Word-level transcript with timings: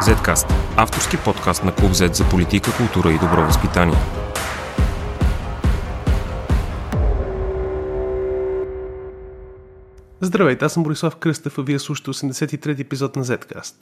Zcast– 0.00 0.52
авторски 0.76 1.16
подкаст 1.24 1.64
на 1.64 1.74
Клуб 1.74 1.92
Z 1.92 2.12
за 2.12 2.28
политика, 2.28 2.76
култура 2.76 3.12
и 3.12 3.18
добро 3.18 3.42
възпитание. 3.42 3.96
Здравейте, 10.20 10.64
аз 10.64 10.72
съм 10.72 10.82
Борислав 10.82 11.16
Кръстев, 11.16 11.58
а 11.58 11.62
вие 11.62 11.78
слушате 11.78 12.10
83-ти 12.10 12.82
епизод 12.82 13.16
на 13.16 13.24
Zcast. 13.24 13.74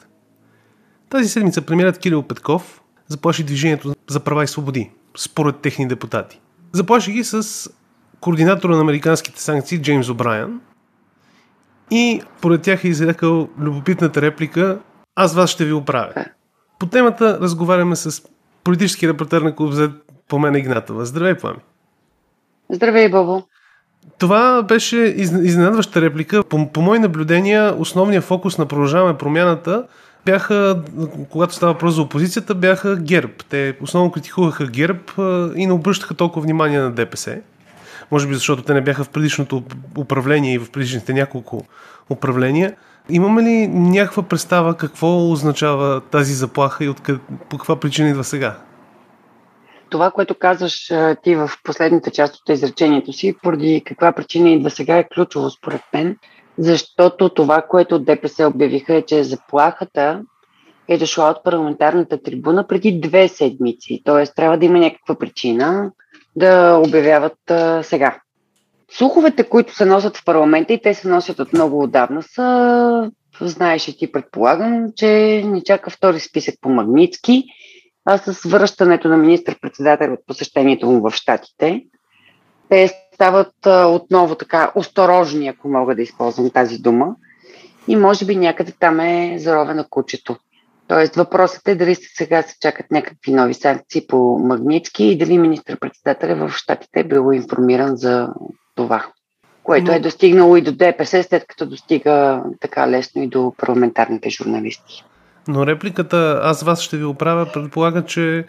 Тази 1.10 1.28
седмица 1.28 1.62
премиерът 1.62 1.98
Кирил 1.98 2.22
Петков 2.22 2.80
заплаши 3.06 3.44
движението 3.44 3.94
за 4.08 4.20
права 4.20 4.44
и 4.44 4.46
свободи, 4.46 4.90
според 5.16 5.60
техни 5.60 5.88
депутати. 5.88 6.40
Заплаши 6.72 7.12
ги 7.12 7.24
с 7.24 7.70
координатора 8.20 8.74
на 8.74 8.80
американските 8.80 9.42
санкции 9.42 9.82
Джеймс 9.82 10.06
О'Брайан 10.06 10.58
и 11.90 12.22
поред 12.40 12.62
тях 12.62 12.84
е 12.84 12.88
изрекал 12.88 13.48
любопитната 13.58 14.22
реплика 14.22 14.78
аз 15.18 15.34
вас 15.34 15.50
ще 15.50 15.64
ви 15.64 15.72
оправя. 15.72 16.12
По 16.78 16.86
темата 16.86 17.38
разговаряме 17.40 17.96
с 17.96 18.22
политически 18.64 19.08
репортер 19.08 19.42
на 19.42 19.54
клуб 19.56 19.72
Z 19.72 19.92
Помена 20.28 20.58
Игнатова. 20.58 21.04
Здравей, 21.04 21.34
Плами. 21.34 21.58
Здравей, 22.70 23.08
Бобо. 23.08 23.42
Това 24.18 24.62
беше 24.62 24.96
изненадваща 24.96 26.00
реплика. 26.00 26.44
По, 26.44 26.72
по 26.72 26.80
мои 26.80 26.98
наблюдения, 26.98 27.74
основният 27.78 28.24
фокус 28.24 28.58
на 28.58 28.66
продължаване 28.66 29.18
промяната 29.18 29.84
бяха, 30.26 30.82
когато 31.30 31.54
става 31.54 31.72
въпрос 31.72 31.94
за 31.94 32.02
опозицията, 32.02 32.54
бяха 32.54 32.96
ГЕРБ. 32.96 33.32
Те 33.48 33.76
основно 33.80 34.12
критикуваха 34.12 34.66
ГЕРБ 34.66 35.00
и 35.56 35.66
не 35.66 35.72
обръщаха 35.72 36.14
толкова 36.14 36.42
внимание 36.42 36.78
на 36.78 36.90
ДПС. 36.90 37.38
Може 38.10 38.28
би 38.28 38.34
защото 38.34 38.62
те 38.62 38.74
не 38.74 38.80
бяха 38.80 39.04
в 39.04 39.08
предишното 39.08 39.62
управление 39.96 40.54
и 40.54 40.58
в 40.58 40.70
предишните 40.70 41.12
няколко 41.12 41.64
управления. 42.10 42.74
Имаме 43.10 43.42
ли 43.42 43.68
някаква 43.68 44.22
представа 44.22 44.76
какво 44.76 45.30
означава 45.30 46.00
тази 46.00 46.34
заплаха 46.34 46.84
и 46.84 46.88
от 46.88 47.02
по 47.48 47.58
каква 47.58 47.76
причина 47.76 48.08
идва 48.08 48.24
сега? 48.24 48.58
Това, 49.90 50.10
което 50.10 50.34
казваш 50.38 50.92
ти 51.22 51.34
в 51.34 51.50
последната 51.64 52.10
част 52.10 52.34
от 52.34 52.48
изречението 52.48 53.12
си, 53.12 53.36
поради 53.42 53.82
каква 53.86 54.12
причина 54.12 54.50
идва 54.50 54.70
сега 54.70 54.98
е 54.98 55.08
ключово 55.08 55.50
според 55.50 55.80
мен, 55.94 56.16
защото 56.58 57.28
това, 57.28 57.62
което 57.62 57.98
ДПС 57.98 58.46
обявиха 58.46 58.94
е, 58.94 59.02
че 59.02 59.24
заплахата 59.24 60.22
е 60.88 60.98
дошла 60.98 61.30
от 61.30 61.44
парламентарната 61.44 62.22
трибуна 62.22 62.66
преди 62.66 63.00
две 63.00 63.28
седмици. 63.28 64.02
Тоест 64.04 64.34
трябва 64.36 64.58
да 64.58 64.66
има 64.66 64.78
някаква 64.78 65.14
причина 65.14 65.90
да 66.36 66.82
обявяват 66.86 67.38
сега. 67.82 68.20
Слуховете, 68.90 69.44
които 69.48 69.74
се 69.74 69.84
носят 69.84 70.16
в 70.16 70.24
парламента 70.24 70.72
и 70.72 70.82
те 70.82 70.94
се 70.94 71.08
носят 71.08 71.38
от 71.38 71.52
много 71.52 71.82
отдавна 71.82 72.22
са, 72.22 73.10
знаеш 73.40 73.88
и 73.88 73.98
ти 73.98 74.12
предполагам, 74.12 74.86
че 74.96 75.42
ни 75.46 75.64
чака 75.64 75.90
втори 75.90 76.20
списък 76.20 76.54
по 76.60 76.68
Магницки, 76.68 77.44
а 78.04 78.18
с 78.18 78.48
връщането 78.48 79.08
на 79.08 79.16
министър-председател 79.16 80.12
от 80.12 80.26
посещението 80.26 80.86
му 80.90 81.10
в 81.10 81.14
Штатите. 81.14 81.84
Те 82.68 82.88
стават 83.14 83.66
а, 83.66 83.86
отново 83.86 84.34
така 84.34 84.72
осторожни, 84.74 85.48
ако 85.48 85.68
мога 85.68 85.94
да 85.94 86.02
използвам 86.02 86.50
тази 86.50 86.78
дума. 86.78 87.16
И 87.88 87.96
може 87.96 88.24
би 88.24 88.36
някъде 88.36 88.72
там 88.80 89.00
е 89.00 89.36
заровено 89.38 89.84
кучето. 89.90 90.36
Тоест 90.88 91.16
въпросът 91.16 91.68
е 91.68 91.74
дали 91.74 91.94
сега 91.94 92.42
се 92.42 92.56
чакат 92.60 92.90
някакви 92.90 93.32
нови 93.32 93.54
санкции 93.54 94.06
по 94.08 94.38
Магницки 94.38 95.04
и 95.04 95.18
дали 95.18 95.38
министър-председателя 95.38 96.34
в 96.36 96.52
Штатите 96.52 97.00
е 97.00 97.04
бил 97.04 97.32
информиран 97.32 97.96
за 97.96 98.28
това, 98.74 99.06
което 99.62 99.92
е 99.92 100.00
достигнало 100.00 100.56
и 100.56 100.62
до 100.62 100.72
ДПС, 100.72 101.22
след 101.22 101.46
като 101.46 101.66
достига 101.66 102.42
така 102.60 102.88
лесно 102.88 103.22
и 103.22 103.26
до 103.26 103.54
парламентарните 103.58 104.30
журналисти. 104.30 105.04
Но 105.48 105.66
репликата 105.66 106.40
аз 106.42 106.62
вас 106.62 106.80
ще 106.80 106.96
ви 106.96 107.04
оправя 107.04 107.52
предполага, 107.52 108.04
че 108.04 108.44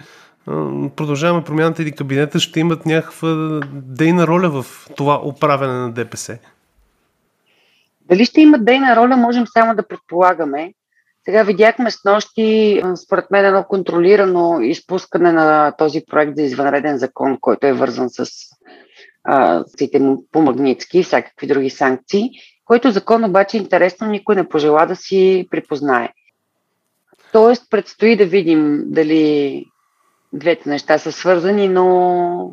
продължаваме 0.96 1.44
промяната 1.44 1.84
или 1.84 1.92
кабинета 1.92 2.40
ще 2.40 2.60
имат 2.60 2.86
някаква 2.86 3.60
дейна 3.74 4.28
роля 4.28 4.50
в 4.50 4.88
това 4.96 5.22
управяне 5.26 5.74
на 5.74 5.92
ДПС. 5.92 6.38
Дали 8.10 8.26
ще 8.26 8.42
имат 8.42 8.66
дейна 8.66 8.96
роля, 8.96 9.18
можем 9.18 9.48
само 9.48 9.76
да 9.76 9.88
предполагаме. 9.88 10.74
Сега 11.30 11.44
видяхме 11.44 11.92
с 11.92 12.04
нощи, 12.06 12.82
според 13.06 13.32
мен, 13.32 13.46
едно 13.46 13.64
контролирано 13.64 14.62
изпускане 14.62 15.32
на 15.32 15.72
този 15.72 16.02
проект 16.10 16.36
за 16.36 16.42
извънреден 16.42 16.98
закон, 16.98 17.38
който 17.42 17.68
е 17.68 17.74
вързан 17.74 18.10
с 18.10 18.26
санкциите 19.32 20.00
му 20.00 20.26
по 20.32 20.42
Магницки 20.42 21.00
и 21.00 21.04
всякакви 21.04 21.48
други 21.48 21.70
санкции, 21.70 22.30
който 22.66 22.92
закон 22.92 23.24
обаче 23.24 23.58
интересно 23.58 24.08
никой 24.08 24.36
не 24.36 24.50
пожела 24.50 24.86
да 24.86 24.96
си 24.96 25.48
припознае. 25.52 26.10
Тоест 27.34 27.70
предстои 27.70 28.18
да 28.18 28.26
видим 28.26 28.84
дали 28.86 29.66
двете 30.34 30.70
неща 30.70 30.98
са 30.98 31.12
свързани, 31.12 31.68
но 31.68 32.52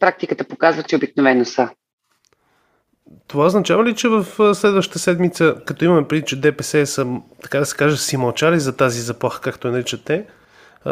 практиката 0.00 0.44
показва, 0.44 0.82
че 0.82 0.96
обикновено 0.96 1.44
са. 1.44 1.70
Това 3.28 3.46
означава 3.46 3.84
ли, 3.84 3.94
че 3.94 4.08
в 4.08 4.24
следващата 4.54 4.98
седмица, 4.98 5.54
като 5.66 5.84
имаме 5.84 6.08
преди, 6.08 6.22
че 6.26 6.40
ДПС 6.40 6.86
са, 6.86 7.06
така 7.42 7.58
да 7.58 7.66
се 7.66 7.76
каже, 7.76 7.96
си 7.96 8.16
мълчали 8.16 8.60
за 8.60 8.76
тази 8.76 9.00
заплаха, 9.00 9.40
както 9.40 9.68
я 9.68 9.72
наричат 9.72 10.04
те, 10.04 10.24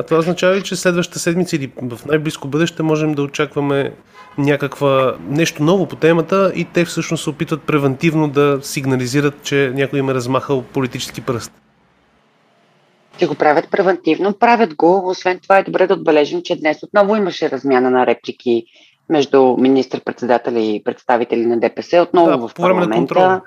това 0.07 0.19
означава 0.19 0.57
ли, 0.57 0.63
че 0.63 0.77
следващата 0.77 1.19
седмица 1.19 1.57
или 1.57 1.73
в 1.83 2.07
най-близко 2.07 2.49
бъдеще 2.49 2.83
можем 2.83 3.15
да 3.15 3.23
очакваме 3.23 3.93
някаква 4.39 5.17
нещо 5.21 5.63
ново 5.63 5.87
по 5.87 5.97
темата 5.97 6.53
и 6.55 6.65
те 6.65 6.85
всъщност 6.85 7.23
се 7.23 7.31
опитват 7.31 7.63
превентивно 7.63 8.29
да 8.29 8.59
сигнализират, 8.63 9.35
че 9.43 9.73
някой 9.75 9.99
им 9.99 10.11
е 10.11 10.15
размахал 10.15 10.63
политически 10.63 11.21
пръст? 11.21 11.53
Ще 13.17 13.27
го 13.27 13.35
правят 13.35 13.71
превентивно, 13.71 14.39
правят 14.39 14.75
го. 14.75 15.09
Освен 15.09 15.39
това 15.43 15.59
е 15.59 15.63
добре 15.63 15.87
да 15.87 15.95
отбележим, 15.95 16.43
че 16.43 16.57
днес 16.57 16.83
отново 16.83 17.17
имаше 17.17 17.51
размяна 17.51 17.91
на 17.91 18.07
реплики 18.07 18.65
между 19.10 19.56
министър-председателя 19.59 20.60
и 20.60 20.82
представители 20.84 21.47
на 21.47 21.60
ДПС, 21.60 22.03
отново 22.03 22.26
да, 22.26 22.37
в 22.48 22.54
по 22.54 22.62
време 22.62 22.81
парламента. 22.81 23.43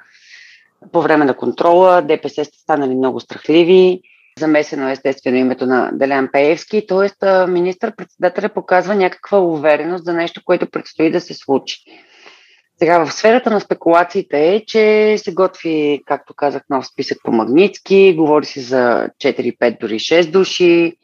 По 0.91 1.01
време 1.01 1.25
на 1.25 1.33
контрола 1.33 2.01
ДПС 2.01 2.45
сте 2.45 2.57
станали 2.57 2.95
много 2.95 3.19
страхливи. 3.19 4.01
Замесено 4.39 4.89
е 4.89 4.91
естествено 4.91 5.37
името 5.37 5.65
на 5.65 5.91
Делян 5.93 6.29
Пеевски, 6.31 6.87
т.е. 6.87 7.47
министър-председателя 7.47 8.49
показва 8.49 8.95
някаква 8.95 9.39
увереност 9.39 10.05
за 10.05 10.13
нещо, 10.13 10.41
което 10.45 10.69
предстои 10.69 11.11
да 11.11 11.21
се 11.21 11.33
случи. 11.33 11.77
Сега 12.79 13.05
в 13.05 13.11
сферата 13.11 13.49
на 13.49 13.59
спекулациите 13.59 14.55
е, 14.55 14.65
че 14.65 15.15
се 15.17 15.33
готви, 15.33 16.01
както 16.05 16.33
казах, 16.33 16.61
нов 16.69 16.87
списък 16.87 17.17
по 17.23 17.31
Магницки, 17.31 18.15
говори 18.17 18.45
се 18.45 18.61
за 18.61 19.09
4, 19.23 19.57
5, 19.57 19.79
дори 19.79 19.93
6 19.93 20.31
души, 20.31 20.97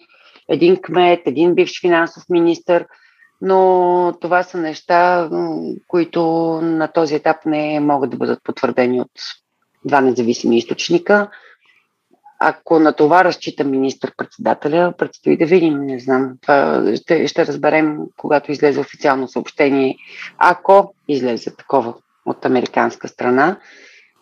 един 0.49 0.77
кмет, 0.81 1.21
един 1.25 1.55
бивш 1.55 1.81
финансов 1.81 2.23
министр, 2.29 2.85
но 3.41 4.13
това 4.21 4.43
са 4.43 4.57
неща, 4.57 5.29
които 5.87 6.23
на 6.61 6.87
този 6.87 7.15
етап 7.15 7.45
не 7.45 7.79
могат 7.79 8.09
да 8.09 8.17
бъдат 8.17 8.43
потвърдени 8.43 9.01
от 9.01 9.11
два 9.85 10.01
независими 10.01 10.57
източника. 10.57 11.29
Ако 12.39 12.79
на 12.79 12.93
това 12.93 13.23
разчита 13.23 13.63
министър-председателя, 13.63 14.93
предстои 14.97 15.37
да 15.37 15.45
видим, 15.45 15.85
не 15.85 15.99
знам. 15.99 16.33
Това 16.41 16.83
ще, 16.95 17.27
ще 17.27 17.45
разберем, 17.45 17.97
когато 18.17 18.51
излезе 18.51 18.79
официално 18.79 19.27
съобщение, 19.27 19.95
ако 20.37 20.93
излезе 21.07 21.55
такова 21.55 21.93
от 22.25 22.45
американска 22.45 23.07
страна. 23.07 23.57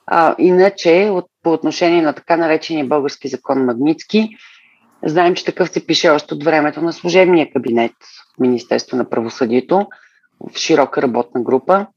А, 0.05 0.35
иначе, 0.37 1.09
от, 1.11 1.25
по 1.43 1.53
отношение 1.53 2.01
на 2.01 2.13
така 2.13 2.37
наречения 2.37 2.85
български 2.85 3.27
закон 3.27 3.65
Магницки, 3.65 4.29
знаем, 5.05 5.35
че 5.35 5.45
такъв 5.45 5.69
се 5.69 5.87
пише 5.87 6.09
още 6.09 6.33
от 6.33 6.43
времето 6.43 6.81
на 6.81 6.93
служебния 6.93 7.51
кабинет 7.53 7.91
Министерство 8.39 8.97
на 8.97 9.09
правосъдието 9.09 9.87
в 10.53 10.57
широка 10.57 11.01
работна 11.01 11.41
група. 11.41 11.87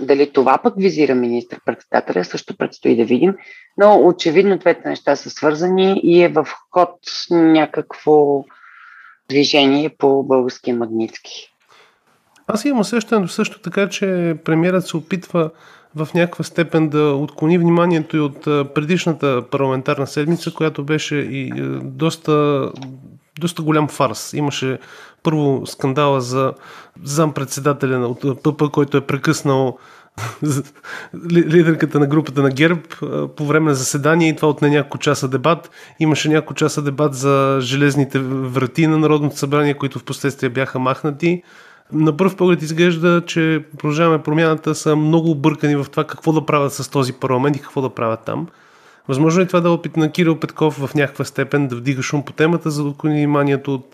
Дали 0.00 0.32
това 0.32 0.58
пък 0.62 0.74
визира 0.76 1.14
министър-председателя, 1.14 2.24
също 2.24 2.56
предстои 2.56 2.96
да 2.96 3.04
видим, 3.04 3.34
но 3.78 4.06
очевидно 4.06 4.58
двете 4.58 4.88
неща 4.88 5.16
са 5.16 5.30
свързани 5.30 6.00
и 6.02 6.22
е 6.22 6.28
в 6.28 6.48
ход 6.70 6.98
някакво 7.30 8.44
движение 9.28 9.88
по 9.98 10.22
българския 10.22 10.76
магнитски. 10.76 11.52
Аз 12.46 12.64
имам 12.64 12.80
усещането 12.80 13.28
също 13.28 13.60
така, 13.60 13.88
че 13.88 14.36
премиерът 14.44 14.86
се 14.86 14.96
опитва 14.96 15.50
в 15.98 16.14
някаква 16.14 16.44
степен 16.44 16.88
да 16.88 17.12
отклони 17.14 17.58
вниманието 17.58 18.16
и 18.16 18.20
от 18.20 18.44
предишната 18.74 19.42
парламентарна 19.50 20.06
седмица, 20.06 20.54
която 20.54 20.84
беше 20.84 21.16
и 21.16 21.52
доста, 21.82 22.68
доста 23.40 23.62
голям 23.62 23.88
фарс. 23.88 24.32
Имаше 24.32 24.78
първо 25.22 25.62
скандала 25.66 26.20
за 26.20 26.52
зам-председателя 27.04 28.06
от 28.06 28.42
ПП, 28.42 28.70
който 28.72 28.96
е 28.96 29.06
прекъснал 29.06 29.78
лидерката 31.32 32.00
на 32.00 32.06
групата 32.06 32.42
на 32.42 32.50
ГЕРБ 32.50 32.80
по 33.36 33.46
време 33.46 33.68
на 33.68 33.74
заседание 33.74 34.28
и 34.28 34.36
това 34.36 34.48
отне 34.48 34.70
няколко 34.70 34.98
часа 34.98 35.28
дебат. 35.28 35.70
Имаше 36.00 36.28
няколко 36.28 36.54
часа 36.54 36.82
дебат 36.82 37.14
за 37.14 37.58
железните 37.60 38.18
врати 38.18 38.86
на 38.86 38.98
Народното 38.98 39.38
събрание, 39.38 39.74
които 39.74 39.98
в 39.98 40.04
последствие 40.04 40.48
бяха 40.48 40.78
махнати. 40.78 41.42
На 41.92 42.16
първ 42.16 42.36
поглед 42.36 42.62
изглежда, 42.62 43.22
че 43.26 43.64
продължаваме 43.78 44.22
промяната 44.22 44.74
са 44.74 44.96
много 44.96 45.30
объркани 45.30 45.76
в 45.76 45.86
това 45.90 46.04
какво 46.04 46.32
да 46.32 46.46
правят 46.46 46.72
с 46.72 46.90
този 46.90 47.12
парламент 47.12 47.56
и 47.56 47.60
какво 47.60 47.80
да 47.80 47.90
правят 47.90 48.20
там. 48.26 48.46
Възможно 49.08 49.42
ли 49.42 49.46
това 49.46 49.60
да 49.60 49.68
е 49.68 49.72
опит 49.72 49.96
на 49.96 50.12
Кирил 50.12 50.40
Петков 50.40 50.74
в 50.86 50.94
някаква 50.94 51.24
степен 51.24 51.68
да 51.68 51.76
вдига 51.76 52.02
шум 52.02 52.24
по 52.24 52.32
темата, 52.32 52.70
за 52.70 52.82
да 52.82 52.88
отклони 52.88 53.14
вниманието 53.14 53.74
от, 53.74 53.90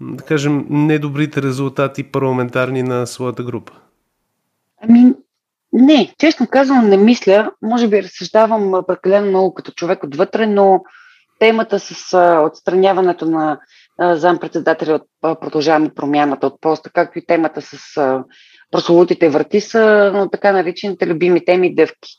да 0.00 0.22
кажем, 0.28 0.66
недобрите 0.70 1.42
резултати 1.42 2.02
парламентарни 2.02 2.82
на 2.82 3.06
своята 3.06 3.42
група? 3.42 3.72
Ами, 4.82 5.14
не, 5.72 6.14
честно 6.18 6.46
казвам, 6.46 6.88
не 6.88 6.96
мисля. 6.96 7.50
Може 7.62 7.88
би 7.88 8.02
разсъждавам 8.02 8.82
прекалено 8.86 9.28
много 9.28 9.54
като 9.54 9.72
човек 9.72 10.04
отвътре, 10.04 10.46
но 10.46 10.84
темата 11.38 11.78
с 11.80 12.18
отстраняването 12.46 13.26
на 13.26 13.58
зампредседателя 14.00 14.94
от 14.94 15.40
продължаваме 15.40 15.94
промяната 15.94 16.46
от 16.46 16.60
поста, 16.60 16.90
както 16.90 17.18
и 17.18 17.26
темата 17.26 17.62
с 17.62 17.96
прословутите 18.70 19.28
врати 19.28 19.60
са 19.60 20.28
така 20.32 20.52
наречените 20.52 21.06
любими 21.06 21.44
теми 21.44 21.74
дъвки. 21.74 22.10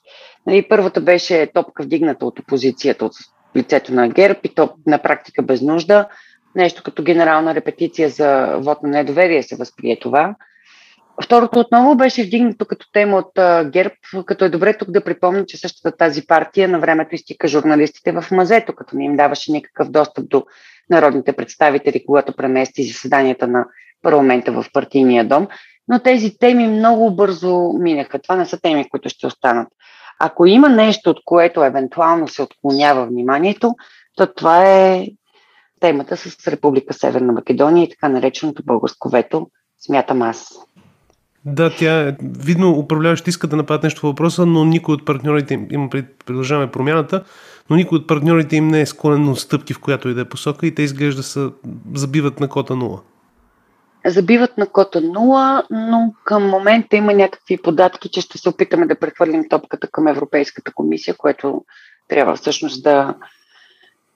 Нали, 0.48 0.68
първата 0.70 1.02
беше 1.02 1.52
топка 1.54 1.84
вдигната 1.84 2.26
от 2.26 2.40
опозицията 2.40 3.06
от 3.06 3.14
лицето 3.56 3.94
на 3.94 4.10
ГЕРБ 4.10 4.40
и 4.44 4.50
то 4.50 4.70
на 4.88 4.98
практика 4.98 5.44
без 5.44 5.62
нужда. 5.62 6.08
Нещо 6.56 6.84
като 6.84 7.04
генерална 7.04 7.56
репетиция 7.56 8.10
за 8.10 8.58
вод 8.58 8.84
на 8.84 8.90
недоверие 8.90 9.44
се 9.44 9.56
възприе 9.56 10.00
това. 10.00 10.36
Второто 11.24 11.60
отново 11.60 11.96
беше 11.96 12.24
вдигнато 12.24 12.66
като 12.66 12.92
тема 12.94 13.18
от 13.18 13.32
ГЕРБ, 13.72 13.96
като 14.26 14.46
е 14.46 14.50
добре 14.50 14.78
тук 14.78 14.92
да 14.92 15.04
припомня, 15.04 15.46
че 15.46 15.58
същата 15.58 15.98
тази 15.98 16.28
партия 16.28 16.68
на 16.68 16.80
времето 16.80 17.16
изтика 17.16 17.48
журналистите 17.48 18.12
в 18.12 18.26
мазето, 18.32 18.76
като 18.76 18.96
не 18.98 19.06
им 19.06 19.16
даваше 19.16 19.52
никакъв 19.52 19.90
достъп 19.92 20.30
до 20.30 20.46
народните 20.90 21.34
представители, 21.34 22.06
когато 22.06 22.36
премести 22.36 22.84
заседанията 22.84 23.48
на 23.48 23.66
парламента 24.02 24.52
в 24.52 24.66
партийния 24.74 25.28
дом. 25.28 25.48
Но 25.88 26.00
тези 26.00 26.38
теми 26.38 26.68
много 26.68 27.16
бързо 27.16 27.74
минаха. 27.80 28.20
Това 28.20 28.36
не 28.36 28.46
са 28.46 28.62
теми, 28.62 28.90
които 28.90 29.10
ще 29.10 29.28
останат. 29.28 29.68
Ако 30.20 30.46
има 30.46 30.70
нещо, 30.70 31.10
от 31.10 31.18
което 31.26 31.64
евентуално 31.64 32.28
се 32.28 32.42
отклонява 32.42 33.06
вниманието, 33.06 33.76
то 34.16 34.34
това 34.34 34.66
е 34.66 35.08
темата 35.80 36.18
с 36.18 36.48
Република 36.48 36.94
Северна 36.94 37.34
Македония 37.34 37.84
и 37.84 37.90
така 37.90 38.10
нареченото 38.10 38.64
българско 38.66 39.10
вето, 39.10 39.48
смятам 39.86 40.22
аз. 40.22 40.48
Да, 41.50 41.70
тя, 41.70 42.16
видно, 42.22 42.72
управляващите 42.72 43.30
искат 43.30 43.50
да 43.50 43.56
направят 43.56 43.84
нещо 43.84 44.02
по 44.02 44.08
въпроса, 44.08 44.46
но 44.46 44.66
никой 44.66 44.94
от 44.94 45.06
партньорите 45.06 45.54
им, 45.54 45.68
има 45.72 45.90
продължаваме 46.26 46.72
промяната, 46.72 47.24
но 47.70 47.76
никой 47.76 47.98
от 47.98 48.08
партньорите 48.08 48.56
им 48.56 48.68
не 48.68 48.82
е 48.82 48.86
склонен 48.86 49.26
на 49.26 49.36
стъпки, 49.36 49.74
в 49.74 49.80
която 49.80 50.10
и 50.10 50.14
да 50.14 50.22
е 50.22 50.26
посока 50.26 50.68
и 50.68 50.76
те 50.76 50.82
изглежда 50.82 51.24
са, 51.24 51.52
забиват 51.94 52.40
на 52.40 52.48
кота 52.48 52.76
нула. 52.76 53.02
Забиват 54.06 54.58
на 54.58 54.68
кота 54.68 55.02
нула, 55.02 55.64
но 55.70 56.14
към 56.24 56.50
момента 56.50 56.96
има 56.96 57.14
някакви 57.14 57.58
податки, 57.58 58.10
че 58.10 58.22
ще 58.22 58.38
се 58.38 58.50
опитаме 58.50 58.86
да 58.86 59.00
прехвърлим 59.00 59.50
топката 59.50 59.88
към 59.88 60.08
Европейската 60.08 60.72
комисия, 60.74 61.16
което 61.18 61.66
трябва 62.08 62.36
всъщност 62.36 62.84
да, 62.84 63.16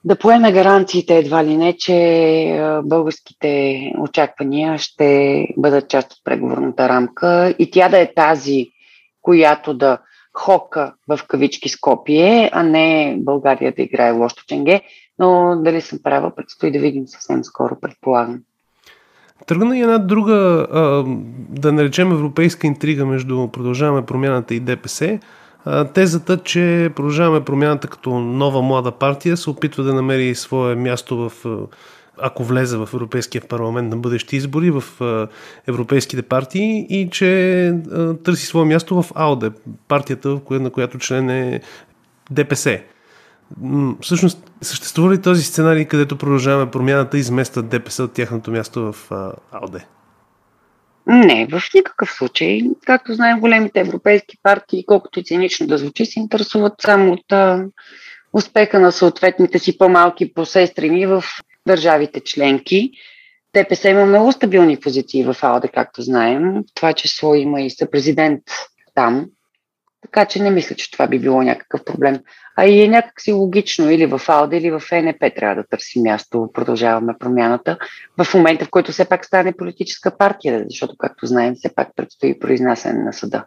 да 0.04 0.18
поеме 0.18 0.52
гаранциите 0.52 1.18
едва 1.18 1.44
ли 1.44 1.56
не, 1.56 1.76
че 1.76 2.80
българските 2.84 3.92
очаквания 3.98 4.78
ще 4.78 5.46
бъдат 5.56 5.88
част 5.88 6.12
от 6.12 6.18
преговорната 6.24 6.88
рамка 6.88 7.54
и 7.58 7.70
тя 7.70 7.88
да 7.88 8.00
е 8.00 8.14
тази, 8.14 8.70
която 9.22 9.74
да 9.74 9.98
хока 10.34 10.94
в 11.08 11.20
кавички 11.28 11.68
Скопие, 11.68 12.50
а 12.52 12.62
не 12.62 13.16
България 13.18 13.72
да 13.76 13.82
играе 13.82 14.10
лошо 14.10 14.46
ченге, 14.46 14.80
но 15.18 15.60
дали 15.64 15.80
съм 15.80 15.98
права, 16.02 16.34
предстои 16.34 16.72
да 16.72 16.78
видим 16.78 17.06
съвсем 17.06 17.44
скоро, 17.44 17.80
предполагам. 17.80 18.40
Тръгна 19.46 19.78
и 19.78 19.80
една 19.80 19.98
друга, 19.98 20.66
да 21.48 21.72
наречем 21.72 22.12
европейска 22.12 22.66
интрига 22.66 23.06
между 23.06 23.48
Продължаваме 23.48 24.06
промяната 24.06 24.54
и 24.54 24.60
ДПС– 24.60 25.18
тезата, 25.94 26.38
че 26.38 26.90
продължаваме 26.96 27.44
промяната 27.44 27.88
като 27.88 28.10
нова 28.10 28.62
млада 28.62 28.92
партия, 28.92 29.36
се 29.36 29.50
опитва 29.50 29.84
да 29.84 29.94
намери 29.94 30.34
свое 30.34 30.74
място 30.74 31.16
в 31.16 31.46
ако 32.22 32.44
влезе 32.44 32.76
в 32.76 32.88
Европейския 32.94 33.42
парламент 33.48 33.90
на 33.90 33.96
бъдещи 33.96 34.36
избори, 34.36 34.70
в 34.70 34.84
европейските 35.68 36.22
партии 36.22 36.86
и 36.90 37.10
че 37.10 37.74
търси 38.24 38.46
свое 38.46 38.64
място 38.64 39.02
в 39.02 39.10
АОДЕ, 39.14 39.50
партията, 39.88 40.40
на 40.50 40.70
която 40.70 40.98
член 40.98 41.30
е 41.30 41.60
ДПС. 42.30 42.80
Всъщност, 44.00 44.50
съществува 44.62 45.12
ли 45.12 45.22
този 45.22 45.42
сценарий, 45.42 45.84
където 45.84 46.18
продължаваме 46.18 46.70
промяната 46.70 47.16
и 47.16 47.20
изместват 47.20 47.68
ДПС 47.68 48.02
от 48.02 48.12
тяхното 48.12 48.50
място 48.50 48.92
в 48.92 49.10
АОДЕ? 49.52 49.86
Не, 51.06 51.46
в 51.50 51.62
никакъв 51.74 52.10
случай. 52.10 52.60
Както 52.86 53.14
знаем, 53.14 53.40
големите 53.40 53.80
европейски 53.80 54.36
партии, 54.42 54.86
колкото 54.86 55.20
и 55.20 55.24
цинично 55.24 55.66
да 55.66 55.78
звучи, 55.78 56.06
се 56.06 56.20
интересуват 56.20 56.72
само 56.80 57.12
от 57.12 57.32
а, 57.32 57.64
успеха 58.32 58.80
на 58.80 58.92
съответните 58.92 59.58
си 59.58 59.78
по-малки 59.78 60.34
посестрини 60.34 61.06
в 61.06 61.24
държавите 61.66 62.20
членки. 62.20 62.90
ДПС 63.54 63.88
има 63.88 64.06
много 64.06 64.32
стабилни 64.32 64.80
позиции 64.80 65.24
в 65.24 65.36
АОД, 65.42 65.70
както 65.74 66.02
знаем. 66.02 66.64
Това 66.74 66.92
число 66.92 67.34
има 67.34 67.60
и 67.60 67.70
съпрезидент 67.70 68.42
там, 68.94 69.26
така 70.02 70.24
че 70.24 70.42
не 70.42 70.50
мисля, 70.50 70.76
че 70.76 70.90
това 70.90 71.06
би 71.06 71.18
било 71.18 71.42
някакъв 71.42 71.84
проблем. 71.84 72.18
А 72.56 72.66
и 72.66 72.82
е 72.82 72.88
някакси 72.88 73.32
логично 73.32 73.90
или 73.90 74.06
в 74.06 74.20
АЛДА, 74.28 74.56
или 74.56 74.70
в 74.70 74.82
ЕНП 74.92 75.34
трябва 75.36 75.54
да 75.54 75.68
търси 75.68 76.00
място. 76.00 76.50
Продължаваме 76.54 77.14
промяната 77.18 77.78
в 78.22 78.34
момента, 78.34 78.64
в 78.64 78.70
който 78.70 78.92
все 78.92 79.04
пак 79.04 79.24
стане 79.24 79.52
политическа 79.52 80.16
партия, 80.18 80.64
защото, 80.68 80.94
както 80.98 81.26
знаем, 81.26 81.54
все 81.54 81.74
пак 81.74 81.88
предстои 81.96 82.38
произнасяне 82.38 83.04
на 83.04 83.12
съда. 83.12 83.44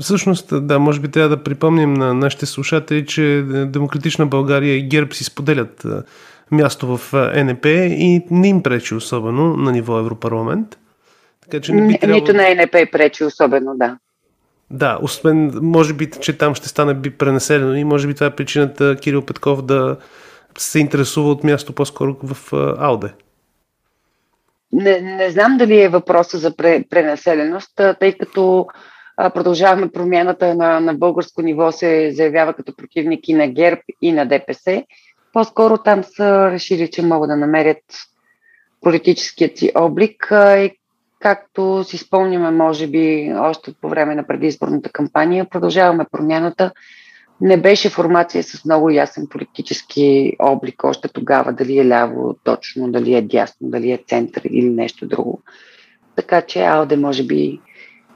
Всъщност, 0.00 0.66
да, 0.66 0.78
може 0.78 1.00
би 1.00 1.08
трябва 1.08 1.28
да 1.36 1.42
припомним 1.42 1.94
на 1.94 2.14
нашите 2.14 2.46
слушатели, 2.46 3.06
че 3.06 3.44
Демократична 3.66 4.26
България 4.26 4.76
и 4.76 4.88
ГЕРБ 4.88 5.14
си 5.14 5.24
споделят 5.24 5.86
място 6.50 6.96
в 6.96 7.12
НП 7.44 7.66
и 7.66 8.26
не 8.30 8.48
им 8.48 8.62
пречи 8.62 8.94
особено 8.94 9.56
на 9.56 9.72
ниво 9.72 9.98
Европарламент. 9.98 10.78
Така, 11.42 11.60
че 11.60 11.72
не 11.72 11.86
би 11.86 11.98
трябвало... 11.98 12.20
Нито 12.20 12.32
на 12.32 12.64
НП 12.64 12.92
пречи 12.92 13.24
особено, 13.24 13.74
да. 13.76 13.98
Да, 14.70 14.98
освен, 15.02 15.58
може 15.62 15.94
би, 15.94 16.10
че 16.10 16.38
там 16.38 16.54
ще 16.54 16.68
стане 16.68 16.94
би 16.94 17.10
пренеселено 17.10 17.74
и 17.74 17.84
може 17.84 18.06
би 18.06 18.14
това 18.14 18.26
е 18.26 18.36
причината 18.36 18.96
Кирил 18.96 19.22
Петков 19.22 19.62
да 19.62 19.96
се 20.58 20.78
интересува 20.78 21.30
от 21.30 21.44
място 21.44 21.72
по-скоро 21.72 22.16
в 22.22 22.52
Ауде. 22.78 23.12
Не, 24.72 25.00
не 25.00 25.30
знам 25.30 25.56
дали 25.56 25.82
е 25.82 25.88
въпроса 25.88 26.38
за 26.38 26.56
пренаселеност, 26.90 27.80
тъй 28.00 28.12
като 28.12 28.66
продължаваме 29.16 29.88
промяната 29.88 30.54
на, 30.54 30.80
на 30.80 30.94
българско 30.94 31.42
ниво 31.42 31.72
се 31.72 32.10
заявява 32.12 32.54
като 32.54 32.76
противник 32.76 33.28
и 33.28 33.34
на 33.34 33.48
ГЕРБ 33.48 33.80
и 34.02 34.12
на 34.12 34.26
ДПС. 34.26 34.84
По-скоро 35.32 35.78
там 35.78 36.04
са 36.04 36.50
решили, 36.50 36.90
че 36.90 37.02
могат 37.02 37.28
да 37.28 37.36
намерят 37.36 37.82
политическият 38.80 39.58
си 39.58 39.72
облик 39.74 40.28
и 40.32 40.78
Както 41.20 41.84
си 41.84 41.98
спомняме, 41.98 42.50
може 42.50 42.86
би, 42.86 43.32
още 43.36 43.74
по 43.80 43.88
време 43.88 44.14
на 44.14 44.26
предизборната 44.26 44.90
кампания, 44.92 45.50
продължаваме 45.50 46.06
промяната. 46.12 46.72
Не 47.40 47.56
беше 47.56 47.90
формация 47.90 48.42
с 48.42 48.64
много 48.64 48.90
ясен 48.90 49.26
политически 49.30 50.32
облик 50.38 50.84
още 50.84 51.08
тогава, 51.08 51.52
дали 51.52 51.78
е 51.78 51.88
ляво 51.88 52.36
точно, 52.44 52.90
дали 52.92 53.14
е 53.14 53.22
дясно, 53.22 53.68
дали 53.70 53.90
е 53.90 54.04
център 54.08 54.42
или 54.50 54.70
нещо 54.70 55.06
друго. 55.06 55.42
Така 56.16 56.42
че 56.42 56.64
Алде 56.64 56.96
може 56.96 57.26
би 57.26 57.60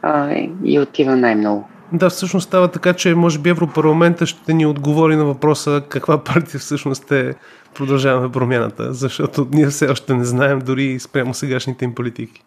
а, 0.02 0.34
и 0.64 0.80
отива 0.80 1.16
най-много. 1.16 1.68
Да, 1.92 2.10
всъщност 2.10 2.46
става 2.46 2.68
така, 2.68 2.92
че 2.92 3.14
може 3.14 3.38
би 3.38 3.50
Европарламента 3.50 4.26
ще 4.26 4.54
ни 4.54 4.66
отговори 4.66 5.16
на 5.16 5.24
въпроса 5.24 5.82
каква 5.88 6.24
партия 6.24 6.60
всъщност 6.60 7.12
е 7.12 7.34
продължаваме 7.74 8.32
промяната, 8.32 8.92
защото 8.92 9.48
ние 9.52 9.66
все 9.66 9.86
още 9.88 10.14
не 10.14 10.24
знаем 10.24 10.58
дори 10.58 10.98
спрямо 11.00 11.34
сегашните 11.34 11.84
им 11.84 11.94
политики. 11.94 12.44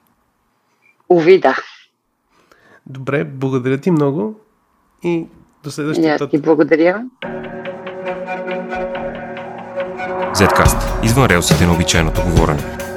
Уви, 1.14 1.40
да. 1.40 1.58
Добре, 2.86 3.24
благодаря 3.24 3.78
ти 3.78 3.92
много 3.92 4.36
и 5.04 5.26
до 5.64 5.72
следващия 5.72 6.20
път. 6.20 6.32
ти 6.32 6.42
благодаря. 6.42 7.04
Zcast. 10.36 11.04
Извън 11.04 11.26
релсите 11.26 11.66
на 11.66 11.74
обичайното 11.74 12.22
говорене. 12.22 12.93